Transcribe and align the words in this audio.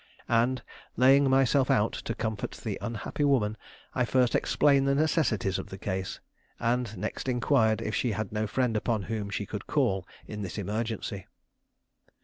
And, 0.33 0.63
laying 0.97 1.29
myself 1.29 1.69
out 1.69 1.93
to 1.93 2.15
comfort 2.15 2.53
the 2.53 2.79
unhappy 2.81 3.23
woman, 3.23 3.55
I 3.93 4.03
first 4.03 4.33
explained 4.33 4.87
the 4.87 4.95
necessities 4.95 5.59
of 5.59 5.69
the 5.69 5.77
case, 5.77 6.19
and 6.59 6.97
next 6.97 7.29
inquired 7.29 7.83
if 7.83 7.93
she 7.93 8.13
had 8.13 8.31
no 8.31 8.47
friend 8.47 8.75
upon 8.75 9.03
whom 9.03 9.29
she 9.29 9.45
could 9.45 9.67
call 9.67 10.07
in 10.25 10.41
this 10.41 10.57
emergency. 10.57 11.27